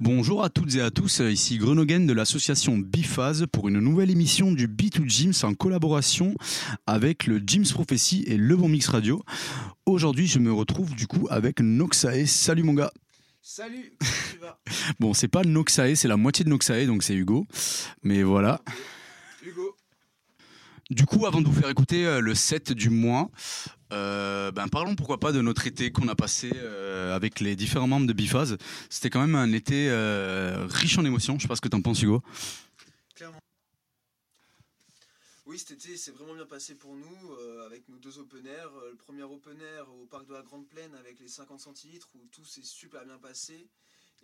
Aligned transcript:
Bonjour 0.00 0.42
à 0.42 0.48
toutes 0.48 0.74
et 0.76 0.80
à 0.80 0.90
tous, 0.90 1.20
ici 1.20 1.58
Grenogen 1.58 2.06
de 2.06 2.14
l'association 2.14 2.78
Biphase 2.78 3.44
pour 3.52 3.68
une 3.68 3.80
nouvelle 3.80 4.10
émission 4.10 4.52
du 4.52 4.68
B2 4.68 5.06
James 5.08 5.34
en 5.42 5.52
collaboration 5.52 6.34
avec 6.86 7.26
le 7.26 7.42
James 7.46 7.66
Prophecy 7.70 8.24
et 8.26 8.38
Le 8.38 8.56
Bon 8.56 8.70
Mix 8.70 8.88
Radio. 8.88 9.22
Aujourd'hui, 9.84 10.26
je 10.26 10.38
me 10.38 10.50
retrouve 10.50 10.94
du 10.94 11.06
coup 11.06 11.26
avec 11.28 11.60
Noxae. 11.60 12.24
Salut 12.24 12.62
mon 12.62 12.72
gars. 12.72 12.90
Salut, 13.48 13.92
comment 14.00 14.12
tu 14.32 14.38
vas 14.38 14.58
Bon, 14.98 15.14
c'est 15.14 15.28
pas 15.28 15.44
Noxae, 15.44 15.94
c'est 15.94 16.08
la 16.08 16.16
moitié 16.16 16.44
de 16.44 16.50
Noxae, 16.50 16.84
donc 16.84 17.04
c'est 17.04 17.14
Hugo. 17.14 17.46
Mais 18.02 18.24
voilà. 18.24 18.60
Hugo 19.40 19.76
Du 20.90 21.06
coup, 21.06 21.26
avant 21.26 21.40
de 21.40 21.46
vous 21.46 21.52
faire 21.52 21.70
écouter 21.70 22.04
euh, 22.04 22.18
le 22.18 22.34
set 22.34 22.72
du 22.72 22.90
mois, 22.90 23.30
euh, 23.92 24.50
ben 24.50 24.66
parlons 24.66 24.96
pourquoi 24.96 25.20
pas 25.20 25.30
de 25.30 25.40
notre 25.42 25.68
été 25.68 25.92
qu'on 25.92 26.08
a 26.08 26.16
passé 26.16 26.50
euh, 26.56 27.14
avec 27.14 27.38
les 27.38 27.54
différents 27.54 27.86
membres 27.86 28.08
de 28.08 28.12
Biphase. 28.12 28.58
C'était 28.90 29.10
quand 29.10 29.20
même 29.20 29.36
un 29.36 29.52
été 29.52 29.90
euh, 29.90 30.66
riche 30.68 30.98
en 30.98 31.04
émotions. 31.04 31.36
Je 31.38 31.42
sais 31.42 31.48
pas 31.48 31.54
ce 31.54 31.60
que 31.60 31.68
t'en 31.68 31.82
penses, 31.82 32.02
Hugo. 32.02 32.24
Clairement. 33.14 33.38
Oui, 35.46 35.60
cet 35.60 35.70
été 35.70 35.96
s'est 35.96 36.10
vraiment 36.10 36.34
bien 36.34 36.44
passé 36.44 36.74
pour 36.74 36.96
nous 36.96 37.32
euh, 37.38 37.64
avec 37.66 37.88
nos 37.88 37.98
deux 37.98 38.18
open 38.18 38.44
air. 38.46 38.68
Euh, 38.82 38.90
le 38.90 38.96
premier 38.96 39.22
open 39.22 39.56
air 39.60 39.86
au 40.02 40.06
parc 40.06 40.26
de 40.26 40.34
la 40.34 40.42
Grande 40.42 40.66
Plaine 40.66 40.92
avec 40.98 41.20
les 41.20 41.28
50 41.28 41.60
centilitres 41.60 42.08
où 42.16 42.26
tout 42.32 42.44
s'est 42.44 42.64
super 42.64 43.04
bien 43.04 43.16
passé. 43.18 43.68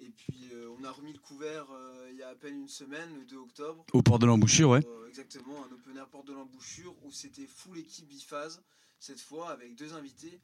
Et 0.01 0.09
puis 0.09 0.49
euh, 0.53 0.75
on 0.81 0.83
a 0.83 0.91
remis 0.91 1.13
le 1.13 1.21
couvert 1.21 1.67
euh, 1.71 2.09
il 2.11 2.19
y 2.19 2.25
a 2.25 2.29
à 2.29 2.35
peine 2.35 2.63
une 2.63 2.69
semaine, 2.69 3.09
le 3.17 3.25
2 3.25 3.37
octobre. 3.37 3.87
Au 3.93 4.03
port 4.03 4.19
de 4.19 4.27
l'embouchure, 4.27 4.71
ouais. 4.71 4.81
Exactement, 5.09 5.65
un 5.65 5.73
open 5.73 5.97
air 5.97 6.09
porte 6.09 6.27
de 6.27 6.33
l'embouchure 6.33 6.93
où 7.05 7.13
c'était 7.13 7.47
full 7.47 7.79
équipe 7.79 8.09
biphase 8.09 8.61
cette 8.99 9.21
fois 9.21 9.51
avec 9.51 9.77
deux 9.77 9.95
invités. 9.95 10.41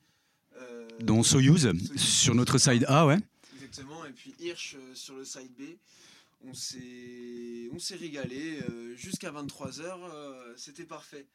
Dont 1.01 1.23
Soyuz 1.23 1.63
Soyuz. 1.63 1.97
sur 2.01 2.35
notre 2.35 2.57
side 2.59 2.85
A, 2.89 3.05
ouais. 3.07 3.19
Exactement, 3.55 4.05
et 4.05 4.13
puis 4.13 4.35
Hirsch 4.39 4.77
sur 4.95 5.17
le 5.17 5.25
side 5.25 5.53
B. 5.57 5.77
On 6.45 6.55
s'est, 6.55 7.69
on 7.73 7.79
régalé 7.99 8.61
euh, 8.69 8.95
jusqu'à 8.97 9.31
23h, 9.31 9.91
c'était 10.57 10.85
parfait. 10.85 11.27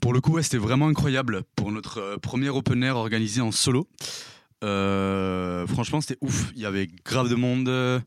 Pour 0.00 0.12
le 0.12 0.20
coup, 0.20 0.40
c'était 0.42 0.58
vraiment 0.58 0.88
incroyable 0.88 1.42
pour 1.56 1.70
notre 1.72 1.98
euh, 1.98 2.16
premier 2.16 2.48
open 2.48 2.82
air 2.82 2.96
organisé 2.96 3.40
en 3.40 3.52
solo. 3.52 3.88
Euh, 4.64 5.66
franchement, 5.66 6.00
c'était 6.00 6.18
ouf. 6.20 6.50
Il 6.54 6.62
y 6.62 6.66
avait 6.66 6.86
grave 7.04 7.28
de 7.28 7.34
monde. 7.34 7.68
euh, 7.68 8.00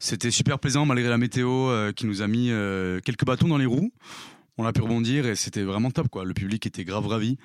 C'était 0.00 0.30
super 0.30 0.58
plaisant 0.58 0.86
malgré 0.86 1.08
la 1.08 1.18
météo 1.18 1.68
euh, 1.70 1.92
qui 1.92 2.06
nous 2.06 2.22
a 2.22 2.28
mis 2.28 2.50
euh, 2.50 3.00
quelques 3.00 3.24
bâtons 3.24 3.48
dans 3.48 3.58
les 3.58 3.66
roues. 3.66 3.92
On 4.56 4.64
a 4.64 4.72
pu 4.72 4.80
rebondir 4.80 5.26
et 5.26 5.36
c'était 5.36 5.62
vraiment 5.62 5.90
top. 5.90 6.08
Quoi. 6.08 6.24
Le 6.24 6.34
public 6.34 6.66
était 6.66 6.84
grave 6.84 7.06
ravi. 7.06 7.36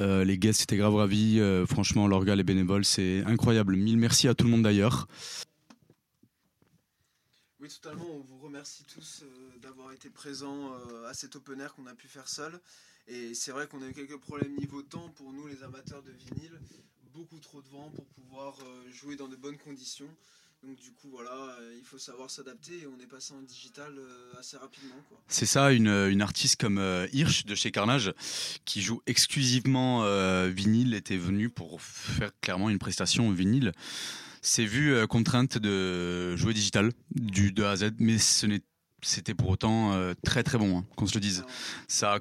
Euh, 0.00 0.24
les 0.24 0.38
guests 0.38 0.62
étaient 0.62 0.76
grave 0.76 0.94
ravis. 0.94 1.38
Euh, 1.40 1.66
franchement, 1.66 2.06
l'orga, 2.08 2.34
les 2.36 2.44
bénévoles, 2.44 2.84
c'est 2.84 3.22
incroyable. 3.26 3.76
Mille 3.76 3.96
merci 3.98 4.28
à 4.28 4.34
tout 4.34 4.44
le 4.44 4.50
monde 4.50 4.62
d'ailleurs. 4.62 5.06
Totalement, 7.70 8.06
on 8.10 8.18
vous 8.18 8.38
remercie 8.38 8.82
tous 8.84 9.22
euh, 9.22 9.58
d'avoir 9.62 9.92
été 9.92 10.10
présents 10.10 10.74
euh, 10.74 11.08
à 11.08 11.14
cet 11.14 11.36
open 11.36 11.60
air 11.60 11.72
qu'on 11.74 11.86
a 11.86 11.94
pu 11.94 12.08
faire 12.08 12.28
seul. 12.28 12.58
Et 13.06 13.32
c'est 13.34 13.52
vrai 13.52 13.68
qu'on 13.68 13.80
a 13.82 13.86
eu 13.86 13.92
quelques 13.92 14.18
problèmes 14.18 14.56
niveau 14.56 14.82
temps 14.82 15.08
pour 15.10 15.32
nous, 15.32 15.46
les 15.46 15.62
amateurs 15.62 16.02
de 16.02 16.10
vinyle. 16.10 16.58
Beaucoup 17.14 17.38
trop 17.38 17.62
de 17.62 17.68
vent 17.68 17.90
pour 17.94 18.04
pouvoir 18.06 18.56
euh, 18.64 18.90
jouer 18.90 19.14
dans 19.14 19.28
de 19.28 19.36
bonnes 19.36 19.56
conditions. 19.56 20.08
Donc 20.64 20.76
du 20.76 20.90
coup, 20.90 21.08
voilà, 21.10 21.56
il 21.78 21.84
faut 21.84 21.96
savoir 21.96 22.28
s'adapter 22.28 22.80
et 22.80 22.86
on 22.86 23.00
est 23.00 23.06
passé 23.06 23.32
en 23.32 23.40
digital 23.40 23.98
assez 24.38 24.58
rapidement. 24.58 24.96
C'est 25.26 25.46
ça, 25.46 25.72
une, 25.72 25.88
une 25.88 26.20
artiste 26.20 26.60
comme 26.60 26.78
Hirsch 27.14 27.46
de 27.46 27.54
chez 27.54 27.70
Carnage, 27.70 28.12
qui 28.66 28.82
joue 28.82 29.00
exclusivement 29.06 30.04
vinyle, 30.50 30.92
était 30.92 31.16
venue 31.16 31.48
pour 31.48 31.80
faire 31.80 32.30
clairement 32.42 32.68
une 32.68 32.78
prestation 32.78 33.30
vinyle. 33.30 33.72
C'est 34.42 34.64
vu 34.64 34.94
euh, 34.94 35.06
contrainte 35.06 35.58
de 35.58 36.34
jouer 36.36 36.54
digital 36.54 36.92
du 37.14 37.52
de 37.52 37.62
A 37.62 37.70
à 37.72 37.76
Z, 37.76 37.90
mais 37.98 38.16
c'était 38.18 39.34
pour 39.34 39.50
autant 39.50 39.92
euh, 39.92 40.14
très 40.24 40.42
très 40.42 40.58
bon, 40.58 40.78
hein, 40.78 40.86
qu'on 40.96 41.06
se 41.06 41.14
le 41.14 41.20
dise. 41.20 41.44
Ça 41.88 42.14
a 42.14 42.20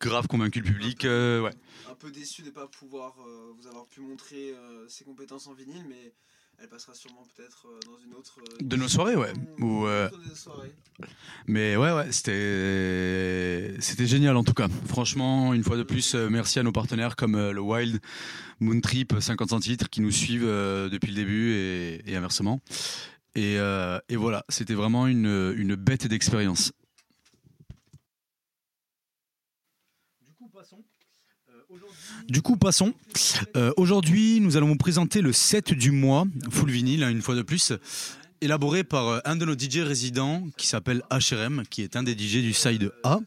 grave 0.00 0.26
convaincu 0.26 0.60
le 0.60 0.64
public. 0.64 1.04
euh, 1.04 1.40
ouais. 1.40 1.52
un 1.88 1.94
peu 1.94 2.10
déçu 2.10 2.42
de 2.42 2.48
ne 2.48 2.52
pas 2.52 2.66
pouvoir 2.66 3.16
vous 3.56 3.66
avoir 3.66 3.86
pu 3.86 4.00
montrer 4.00 4.54
ses 4.88 5.04
compétences 5.04 5.46
en 5.46 5.52
vinyle, 5.52 5.84
mais 5.88 6.12
elle 6.60 6.68
passera 6.68 6.94
sûrement 6.94 7.26
peut-être 7.36 7.66
euh, 7.66 7.78
dans 7.86 7.98
une 8.06 8.14
autre. 8.14 8.36
euh, 8.40 8.56
De 8.64 8.76
nos 8.76 8.88
soirées, 8.88 9.16
ouais. 9.16 9.32
Ou, 9.60 9.86
euh, 9.86 10.08
soirées. 10.34 10.72
Mais 11.46 11.76
ouais, 11.76 11.92
ouais, 11.92 12.12
c'était 12.12 13.74
c'était 13.80 14.06
génial 14.06 14.36
en 14.36 14.44
tout 14.44 14.52
cas. 14.52 14.68
Franchement, 14.86 15.54
une 15.54 15.64
fois 15.64 15.76
de 15.76 15.82
plus, 15.82 16.14
merci 16.14 16.58
à 16.58 16.62
nos 16.62 16.72
partenaires 16.72 17.16
comme 17.16 17.36
le 17.50 17.60
Wild, 17.60 18.00
Moon 18.60 18.80
Trip, 18.80 19.14
50 19.18 19.50
centilitres 19.50 19.88
qui 19.88 20.02
nous 20.02 20.10
suivent 20.10 20.44
depuis 20.46 21.08
le 21.08 21.14
début 21.14 21.52
et, 21.54 22.02
et 22.10 22.16
inversement. 22.16 22.60
Et, 23.34 23.58
euh, 23.58 23.98
et 24.08 24.16
voilà, 24.16 24.44
c'était 24.48 24.74
vraiment 24.74 25.06
une, 25.06 25.54
une 25.56 25.74
bête 25.76 26.06
d'expérience. 26.06 26.72
Du 32.30 32.42
coup, 32.42 32.56
passons. 32.56 32.94
Euh, 33.56 33.72
Aujourd'hui, 33.76 34.38
nous 34.40 34.56
allons 34.56 34.68
vous 34.68 34.76
présenter 34.76 35.20
le 35.20 35.32
set 35.32 35.74
du 35.74 35.90
mois, 35.90 36.26
full 36.48 36.70
vinyle, 36.70 37.02
hein, 37.02 37.10
une 37.10 37.22
fois 37.22 37.34
de 37.34 37.42
plus, 37.42 37.72
élaboré 38.40 38.84
par 38.84 39.08
euh, 39.08 39.18
un 39.24 39.34
de 39.34 39.44
nos 39.44 39.58
DJ 39.58 39.78
résidents 39.78 40.44
qui 40.56 40.68
s'appelle 40.68 41.02
HRM, 41.10 41.64
qui 41.68 41.82
est 41.82 41.96
un 41.96 42.04
des 42.04 42.12
DJ 42.12 42.36
du 42.36 42.52
side 42.52 42.92
A, 43.02 43.18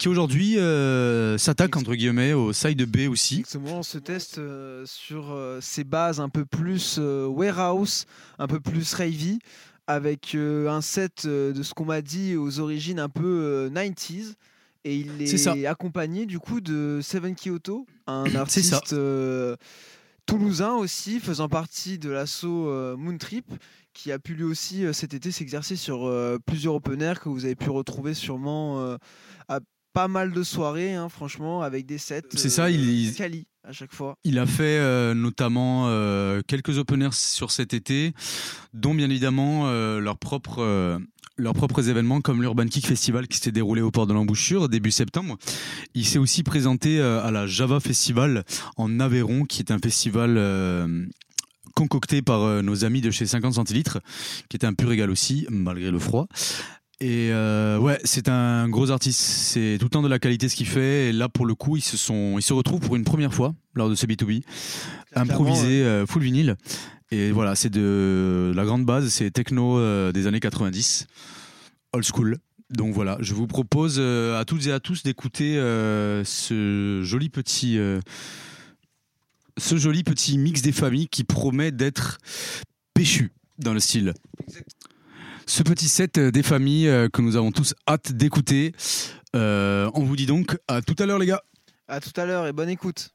qui 0.00 0.08
aujourd'hui 0.08 0.58
euh, 0.58 1.38
s'attaque 1.38 1.76
entre 1.76 1.94
guillemets 1.94 2.32
au 2.32 2.52
side 2.52 2.84
B 2.90 3.08
aussi. 3.08 3.38
Exactement, 3.38 3.78
on 3.78 3.82
se 3.84 3.98
teste 3.98 4.40
sur 4.84 5.38
ces 5.60 5.84
bases 5.84 6.18
un 6.18 6.28
peu 6.28 6.44
plus 6.44 6.98
warehouse, 6.98 8.04
un 8.40 8.48
peu 8.48 8.58
plus 8.58 8.94
ravey, 8.94 9.38
avec 9.86 10.34
un 10.34 10.80
set 10.80 11.24
de 11.24 11.62
ce 11.62 11.72
qu'on 11.72 11.84
m'a 11.84 12.02
dit 12.02 12.34
aux 12.34 12.58
origines 12.58 12.98
un 12.98 13.08
peu 13.08 13.22
euh, 13.22 13.70
90s. 13.70 14.34
Et 14.84 14.96
il 14.96 15.38
ça. 15.38 15.56
est 15.56 15.66
accompagné 15.66 16.26
du 16.26 16.38
coup 16.38 16.60
de 16.60 17.00
Seven 17.02 17.34
Kyoto, 17.34 17.86
un 18.06 18.34
artiste 18.34 18.92
euh, 18.92 19.56
toulousain 20.26 20.72
aussi, 20.74 21.20
faisant 21.20 21.48
partie 21.48 21.98
de 21.98 22.10
l'assaut 22.10 22.68
euh, 22.68 22.96
Moon 22.96 23.16
Trip, 23.18 23.46
qui 23.92 24.12
a 24.12 24.18
pu 24.18 24.34
lui 24.34 24.44
aussi 24.44 24.84
euh, 24.84 24.92
cet 24.92 25.14
été 25.14 25.30
s'exercer 25.30 25.76
sur 25.76 26.06
euh, 26.06 26.38
plusieurs 26.44 26.74
open 26.74 27.00
air 27.00 27.20
que 27.20 27.28
vous 27.28 27.44
avez 27.44 27.54
pu 27.56 27.70
retrouver 27.70 28.14
sûrement 28.14 28.96
à 29.48 29.60
pas 29.94 30.08
mal 30.08 30.32
de 30.32 30.42
soirées, 30.42 30.94
hein, 30.94 31.08
franchement, 31.08 31.62
avec 31.62 31.86
des 31.86 31.98
sets 31.98 32.22
C'est 32.34 32.50
ça, 32.50 32.68
il- 32.68 33.14
quali 33.14 33.46
à 33.62 33.70
chaque 33.72 33.94
fois. 33.94 34.16
Il 34.24 34.38
a 34.40 34.44
fait 34.46 34.76
euh, 34.78 35.14
notamment 35.14 35.84
euh, 35.88 36.42
quelques 36.46 36.76
openers 36.78 37.12
sur 37.12 37.50
cet 37.52 37.72
été, 37.72 38.12
dont 38.74 38.92
bien 38.92 39.08
évidemment 39.08 39.68
euh, 39.68 40.00
leurs 40.00 40.18
propres 40.18 40.58
euh, 40.62 40.98
leurs 41.36 41.54
propres 41.54 41.88
événements 41.88 42.20
comme 42.20 42.42
l'Urban 42.42 42.66
Kick 42.66 42.86
Festival 42.86 43.26
qui 43.26 43.36
s'était 43.36 43.52
déroulé 43.52 43.82
au 43.82 43.90
port 43.90 44.06
de 44.06 44.12
l'embouchure 44.12 44.68
début 44.68 44.90
septembre. 44.90 45.36
Il 45.94 46.06
s'est 46.06 46.18
aussi 46.18 46.42
présenté 46.42 47.00
euh, 47.00 47.22
à 47.22 47.30
la 47.30 47.46
Java 47.46 47.80
Festival 47.80 48.44
en 48.76 49.00
Aveyron, 49.00 49.44
qui 49.44 49.60
est 49.60 49.70
un 49.70 49.78
festival 49.78 50.36
euh, 50.36 51.06
concocté 51.74 52.22
par 52.22 52.42
euh, 52.42 52.62
nos 52.62 52.84
amis 52.84 53.00
de 53.00 53.10
chez 53.10 53.26
50 53.26 53.54
centilitres, 53.54 53.98
qui 54.48 54.56
est 54.56 54.64
un 54.64 54.74
pur 54.74 54.88
régal 54.88 55.10
aussi, 55.10 55.46
malgré 55.50 55.90
le 55.90 55.98
froid. 55.98 56.28
Et 57.00 57.30
ouais, 57.32 57.98
c'est 58.04 58.28
un 58.30 58.66
gros 58.68 58.90
artiste. 58.90 59.20
C'est 59.20 59.76
tout 59.78 59.86
le 59.86 59.90
temps 59.90 60.00
de 60.00 60.08
la 60.08 60.18
qualité 60.18 60.48
ce 60.48 60.56
qu'il 60.56 60.68
fait. 60.68 61.08
Et 61.08 61.12
là, 61.12 61.28
pour 61.28 61.44
le 61.44 61.54
coup, 61.54 61.76
ils 61.76 61.82
se 61.82 61.98
sont, 61.98 62.38
ils 62.38 62.42
se 62.42 62.54
retrouvent 62.54 62.80
pour 62.80 62.96
une 62.96 63.04
première 63.04 63.34
fois 63.34 63.52
lors 63.74 63.88
de 63.88 63.94
ce 63.94 64.06
B2B, 64.06 64.42
improvisé 65.14 65.82
euh, 65.82 66.06
full 66.06 66.22
vinyle. 66.22 66.56
Et 67.10 67.30
voilà, 67.30 67.54
c'est 67.54 67.70
de 67.70 68.52
la 68.54 68.64
grande 68.64 68.84
base, 68.84 69.08
c'est 69.08 69.30
techno 69.30 69.78
euh, 69.78 70.10
des 70.12 70.26
années 70.26 70.40
90, 70.40 71.06
old 71.92 72.04
school. 72.04 72.38
Donc 72.70 72.94
voilà, 72.94 73.16
je 73.20 73.34
vous 73.34 73.46
propose 73.46 73.96
euh, 73.98 74.40
à 74.40 74.44
toutes 74.44 74.66
et 74.66 74.72
à 74.72 74.80
tous 74.80 75.02
d'écouter 75.02 75.58
euh, 75.58 76.24
ce 76.24 77.02
joli 77.04 77.28
petit, 77.28 77.78
euh, 77.78 78.00
ce 79.58 79.76
joli 79.76 80.02
petit 80.02 80.38
mix 80.38 80.62
des 80.62 80.72
familles 80.72 81.08
qui 81.08 81.24
promet 81.24 81.70
d'être 81.70 82.18
péchu 82.94 83.30
dans 83.58 83.74
le 83.74 83.80
style. 83.80 84.14
Ce 85.46 85.62
petit 85.62 85.88
set 85.88 86.18
des 86.18 86.42
familles 86.42 86.88
euh, 86.88 87.08
que 87.08 87.20
nous 87.20 87.36
avons 87.36 87.52
tous 87.52 87.74
hâte 87.86 88.12
d'écouter. 88.12 88.74
Euh, 89.36 89.90
on 89.94 90.02
vous 90.02 90.16
dit 90.16 90.26
donc 90.26 90.58
à 90.66 90.80
tout 90.80 90.96
à 90.98 91.06
l'heure 91.06 91.18
les 91.18 91.26
gars. 91.26 91.42
À 91.86 92.00
tout 92.00 92.18
à 92.18 92.24
l'heure 92.24 92.46
et 92.46 92.52
bonne 92.52 92.70
écoute. 92.70 93.13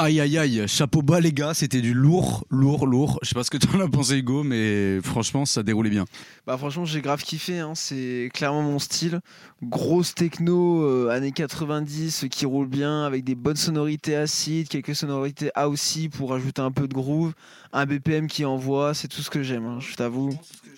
Aïe 0.00 0.20
aïe 0.20 0.38
aïe, 0.38 0.62
chapeau 0.68 1.02
bas 1.02 1.18
les 1.18 1.32
gars, 1.32 1.54
c'était 1.54 1.80
du 1.80 1.92
lourd, 1.92 2.46
lourd, 2.50 2.86
lourd. 2.86 3.18
Je 3.22 3.30
sais 3.30 3.34
pas 3.34 3.42
ce 3.42 3.50
que 3.50 3.56
t'en 3.56 3.80
as 3.80 3.88
pensé 3.88 4.18
Hugo, 4.18 4.44
mais 4.44 5.00
franchement 5.02 5.44
ça 5.44 5.64
déroulait 5.64 5.90
bien. 5.90 6.04
Bah 6.46 6.56
franchement 6.56 6.84
j'ai 6.84 7.00
grave 7.00 7.20
kiffé, 7.24 7.58
hein. 7.58 7.72
c'est 7.74 8.30
clairement 8.32 8.62
mon 8.62 8.78
style. 8.78 9.18
Grosse 9.60 10.14
techno 10.14 10.84
euh, 10.84 11.08
années 11.08 11.32
90 11.32 12.26
qui 12.30 12.46
roule 12.46 12.68
bien 12.68 13.06
avec 13.06 13.24
des 13.24 13.34
bonnes 13.34 13.56
sonorités 13.56 14.14
acides, 14.14 14.68
quelques 14.68 14.94
sonorités 14.94 15.50
aussi 15.66 16.08
pour 16.08 16.32
ajouter 16.32 16.62
un 16.62 16.70
peu 16.70 16.86
de 16.86 16.94
groove, 16.94 17.32
un 17.72 17.84
BPM 17.84 18.28
qui 18.28 18.44
envoie, 18.44 18.94
c'est 18.94 19.08
tout 19.08 19.22
ce 19.22 19.30
que 19.30 19.42
j'aime, 19.42 19.66
hein, 19.66 19.78
je 19.80 19.96
t'avoue. 19.96 20.30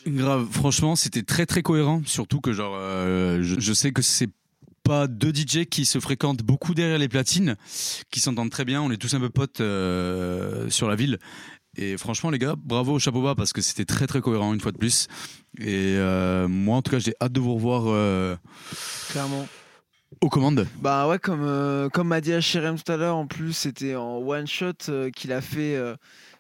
Grave, 0.07 0.47
franchement 0.51 0.97
c'était 0.97 1.25
très 1.25 1.45
très 1.45 1.61
cohérent, 1.61 2.01
surtout 2.07 2.41
que 2.41 2.55
genre 2.55 2.73
euh, 2.75 3.43
je, 3.43 3.61
je 3.61 3.73
sais 3.75 3.93
que 3.93 4.01
c'est 4.01 4.31
pas 4.83 5.07
deux 5.07 5.31
DJ 5.35 5.67
qui 5.71 5.85
se 5.85 5.99
fréquentent 6.01 6.43
beaucoup 6.43 6.75
derrière 6.75 6.99
les 6.99 7.09
platines, 7.09 7.57
qui 8.11 8.21
s'entendent 8.21 8.51
très 8.51 8.65
bien. 8.65 8.83
On 8.83 8.91
est 8.91 8.97
tous 8.97 9.15
un 9.15 9.21
peu 9.21 9.31
potes 9.31 9.61
euh, 9.61 10.69
sur 10.71 10.89
la 10.89 10.97
ville. 10.97 11.19
Et 11.77 11.97
franchement, 11.97 12.31
les 12.31 12.39
gars, 12.39 12.55
bravo 12.59 12.95
au 12.95 12.99
chapeau 12.99 13.23
bas 13.23 13.35
parce 13.37 13.53
que 13.53 13.61
c'était 13.61 13.85
très 13.85 14.07
très 14.07 14.21
cohérent 14.21 14.53
une 14.53 14.61
fois 14.61 14.73
de 14.73 14.79
plus. 14.79 15.07
Et 15.59 15.95
euh, 15.97 16.49
moi, 16.49 16.77
en 16.77 16.83
tout 16.83 16.91
cas, 16.91 16.99
j'ai 16.99 17.15
hâte 17.21 17.33
de 17.33 17.41
vous 17.41 17.55
revoir 17.55 17.85
euh, 17.87 18.35
Clairement. 19.11 19.47
aux 20.21 20.29
commandes. 20.29 20.67
Bah 20.81 21.07
ouais, 21.09 21.19
comme, 21.21 21.89
comme 21.93 22.09
m'a 22.09 22.21
dit 22.21 22.33
HRM 22.33 22.77
tout 22.77 22.91
à 22.91 22.97
l'heure, 22.97 23.17
en 23.17 23.27
plus 23.27 23.53
c'était 23.53 23.95
en 23.95 24.17
one 24.19 24.49
shot 24.49 24.73
qu'il 25.15 25.33
a 25.33 25.41
fait 25.41 25.79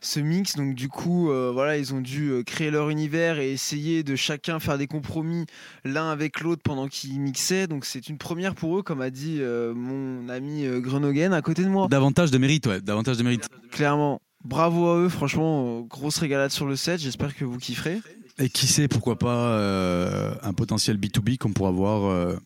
ce 0.00 0.20
mix. 0.20 0.56
Donc 0.56 0.74
du 0.74 0.88
coup, 0.88 1.30
euh, 1.30 1.50
voilà, 1.52 1.76
ils 1.76 1.94
ont 1.94 2.00
dû 2.00 2.30
euh, 2.30 2.42
créer 2.42 2.70
leur 2.70 2.90
univers 2.90 3.38
et 3.38 3.52
essayer 3.52 4.02
de 4.02 4.16
chacun 4.16 4.58
faire 4.58 4.78
des 4.78 4.86
compromis 4.86 5.46
l'un 5.84 6.10
avec 6.10 6.40
l'autre 6.40 6.62
pendant 6.62 6.88
qu'ils 6.88 7.20
mixaient. 7.20 7.66
Donc 7.66 7.84
c'est 7.84 8.08
une 8.08 8.18
première 8.18 8.54
pour 8.54 8.78
eux, 8.78 8.82
comme 8.82 9.00
a 9.00 9.10
dit 9.10 9.38
euh, 9.40 9.74
mon 9.74 10.28
ami 10.28 10.66
Grenogen 10.80 11.32
à 11.32 11.42
côté 11.42 11.62
de 11.62 11.68
moi. 11.68 11.88
Davantage 11.88 12.30
de 12.30 12.38
mérite, 12.38 12.66
ouais, 12.66 12.80
davantage 12.80 13.16
de 13.16 13.22
mérite. 13.22 13.48
Clairement. 13.70 14.20
Bravo 14.42 14.88
à 14.88 14.96
eux, 14.96 15.10
franchement, 15.10 15.82
grosse 15.82 16.16
régalade 16.16 16.50
sur 16.50 16.64
le 16.64 16.74
set. 16.74 16.98
J'espère 16.98 17.36
que 17.36 17.44
vous 17.44 17.58
kifferez. 17.58 18.00
Et 18.38 18.48
qui 18.48 18.66
sait, 18.66 18.88
pourquoi 18.88 19.18
pas 19.18 19.36
euh, 19.36 20.32
un 20.42 20.54
potentiel 20.54 20.96
B2B 20.96 21.36
qu'on 21.36 21.52
pourra 21.52 21.70
voir 21.70 22.38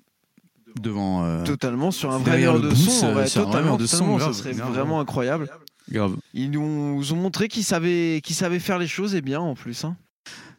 devant. 0.83 1.45
Totalement 1.45 1.93
sur 1.93 2.11
un 2.11 2.19
vrai 2.19 2.41
mur 2.41 2.61
de 2.61 2.75
son. 2.75 3.15
ouais, 3.15 3.29
totalement, 3.29 3.77
de 3.77 3.87
son, 3.87 4.19
ça 4.19 4.33
serait 4.33 4.55
vraiment 4.55 4.99
incroyable. 4.99 5.49
Grave. 5.91 6.17
Ils 6.33 6.51
nous 6.51 7.13
ont 7.13 7.17
montré 7.17 7.49
qu'ils 7.49 7.65
savaient, 7.65 8.21
qu'ils 8.23 8.37
savaient 8.37 8.59
faire 8.59 8.79
les 8.79 8.87
choses 8.87 9.15
et 9.15 9.21
bien 9.21 9.41
en 9.41 9.55
plus. 9.55 9.85
hein. 9.85 9.97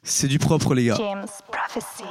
C'est 0.03 0.28
du 0.28 0.38
propre, 0.39 0.76
les 0.76 0.86
gars. 0.86 0.95
James 0.97 1.26
Prophecy. 1.51 2.03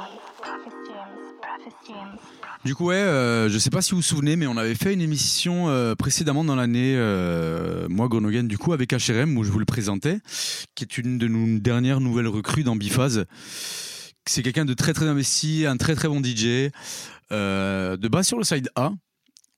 Du 2.65 2.73
coup, 2.73 2.85
ouais, 2.85 2.95
euh, 2.95 3.47
je 3.47 3.57
sais 3.59 3.69
pas 3.69 3.81
si 3.83 3.91
vous 3.91 3.97
vous 3.97 4.01
souvenez, 4.03 4.35
mais 4.35 4.47
on 4.47 4.57
avait 4.57 4.73
fait 4.73 4.91
une 4.93 5.01
émission 5.01 5.69
euh, 5.69 5.93
précédemment 5.93 6.43
dans 6.43 6.55
l'année, 6.55 6.95
euh, 6.97 7.87
moi, 7.89 8.07
Groningen, 8.07 8.47
du 8.47 8.57
coup, 8.57 8.73
avec 8.73 8.91
HRM, 8.91 9.37
où 9.37 9.43
je 9.43 9.51
vous 9.51 9.59
le 9.59 9.65
présentais, 9.65 10.19
qui 10.73 10.83
est 10.83 10.97
une 10.97 11.19
de 11.19 11.27
nos 11.27 11.59
dernières 11.59 12.01
nouvelles 12.01 12.27
recrues 12.27 12.63
dans 12.63 12.75
Biphase. 12.75 13.25
C'est 14.25 14.41
quelqu'un 14.41 14.65
de 14.65 14.73
très 14.73 14.93
très 14.93 15.05
investi, 15.07 15.67
un 15.67 15.77
très 15.77 15.93
très 15.93 16.07
bon 16.07 16.23
DJ, 16.23 16.71
euh, 17.31 17.97
de 17.97 18.07
base 18.07 18.25
sur 18.27 18.39
le 18.39 18.43
side 18.43 18.69
A, 18.75 18.91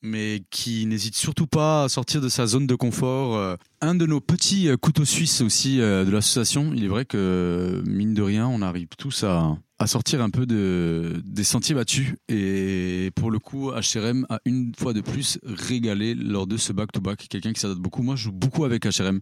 mais 0.02 0.44
qui 0.52 0.86
n'hésite 0.86 1.16
surtout 1.16 1.48
pas 1.48 1.84
à 1.84 1.90
sortir 1.90 2.22
de 2.22 2.30
sa 2.30 2.46
zone 2.46 2.68
de 2.68 2.76
confort. 2.76 3.36
Euh, 3.36 3.56
Un 3.82 3.96
de 3.96 4.06
nos 4.06 4.22
petits 4.22 4.70
euh, 4.70 4.78
couteaux 4.78 5.06
suisses 5.06 5.42
aussi 5.42 5.82
euh, 5.82 6.06
de 6.06 6.12
l'association, 6.12 6.72
il 6.76 6.84
est 6.84 6.88
vrai 6.88 7.06
que, 7.06 7.82
mine 7.86 8.14
de 8.14 8.22
rien, 8.22 8.48
on 8.48 8.62
arrive 8.62 8.88
tous 8.98 9.24
à, 9.24 9.58
à 9.80 9.88
sortir 9.88 10.22
un 10.22 10.30
peu 10.30 10.46
de, 10.46 11.22
des 11.26 11.44
sentiers 11.44 11.76
battus. 11.76 12.14
Et 12.30 13.12
pour 13.16 13.32
le 13.32 13.40
coup, 13.40 13.72
HRM 13.72 14.26
a 14.30 14.40
une 14.46 14.72
fois 14.78 14.94
de 14.94 15.02
plus 15.02 15.40
régalé 15.44 16.14
lors 16.14 16.48
de 16.48 16.58
ce 16.58 16.74
back-to-back. 16.74 17.28
Quelqu'un 17.30 17.54
qui 17.54 17.60
s'adapte 17.60 17.82
beaucoup. 17.82 18.04
Moi, 18.04 18.16
je 18.16 18.26
joue 18.26 18.32
beaucoup 18.32 18.66
avec 18.66 18.86
HRM, 18.86 19.20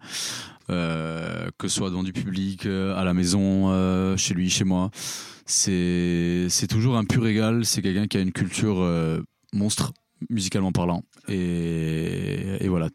euh, 0.69 1.49
que 1.57 1.67
ce 1.67 1.75
soit 1.77 1.89
devant 1.89 2.03
du 2.03 2.13
public, 2.13 2.65
à 2.65 3.03
la 3.03 3.13
maison, 3.13 4.15
chez 4.17 4.33
lui, 4.33 4.49
chez 4.49 4.65
moi. 4.65 4.91
C'est 5.45 6.67
toujours 6.69 6.97
un 6.97 7.05
pur 7.05 7.23
régal. 7.23 7.65
C'est 7.65 7.81
quelqu'un 7.81 8.07
qui 8.07 8.17
a 8.17 8.21
une 8.21 8.31
culture 8.33 8.85
monstre, 9.53 9.93
musicalement 10.29 10.71
parlant. 10.71 11.03
Et, 11.27 12.57
et 12.59 12.67
voilà. 12.67 12.89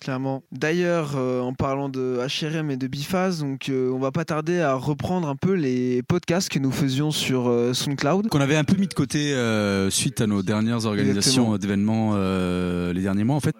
Clairement. 0.00 0.42
D'ailleurs, 0.52 1.12
euh, 1.16 1.40
en 1.40 1.54
parlant 1.54 1.88
de 1.88 2.18
HRM 2.20 2.70
et 2.70 2.76
de 2.76 2.86
Biphase, 2.86 3.40
donc 3.40 3.70
euh, 3.70 3.90
on 3.90 3.98
va 3.98 4.10
pas 4.12 4.26
tarder 4.26 4.60
à 4.60 4.74
reprendre 4.74 5.26
un 5.28 5.36
peu 5.36 5.54
les 5.54 6.02
podcasts 6.02 6.50
que 6.50 6.58
nous 6.58 6.72
faisions 6.72 7.10
sur 7.10 7.48
euh, 7.48 7.72
SoundCloud. 7.72 8.28
Qu'on 8.28 8.40
avait 8.40 8.56
un 8.56 8.64
peu 8.64 8.76
mis 8.76 8.86
de 8.86 8.92
côté 8.92 9.32
euh, 9.32 9.88
suite 9.88 10.20
à 10.20 10.26
nos 10.26 10.42
dernières 10.42 10.84
organisations 10.84 11.54
Exactement. 11.54 11.58
d'événements 11.58 12.10
euh, 12.16 12.92
les 12.92 13.00
derniers 13.00 13.24
mois. 13.24 13.36
En 13.36 13.40
fait, 13.40 13.56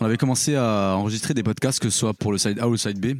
on 0.00 0.06
avait 0.06 0.16
commencé 0.16 0.56
à 0.56 0.96
enregistrer 0.96 1.34
des 1.34 1.44
podcasts, 1.44 1.78
que 1.78 1.88
ce 1.88 1.98
soit 1.98 2.14
pour 2.14 2.32
le 2.32 2.38
side 2.38 2.58
A 2.58 2.66
ou 2.66 2.72
le 2.72 2.78
side 2.78 2.98
B. 2.98 3.16